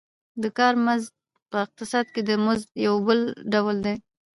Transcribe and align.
د 0.41 0.43
کار 0.57 0.73
مزد 0.85 1.11
په 1.49 1.57
اقتصاد 1.65 2.05
کې 2.13 2.21
د 2.29 2.31
مزد 2.45 2.67
یو 2.85 2.95
بل 3.07 3.19
ډول 3.53 3.77
دی 3.85 3.95